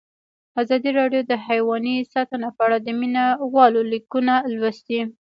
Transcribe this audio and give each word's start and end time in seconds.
ازادي 0.61 0.89
راډیو 0.99 1.21
د 1.31 1.33
حیوان 1.45 1.85
ساتنه 2.13 2.47
په 2.55 2.61
اړه 2.67 2.77
د 2.81 2.87
مینه 2.99 3.25
والو 3.53 3.81
لیکونه 3.93 4.33
لوستي. 4.53 4.99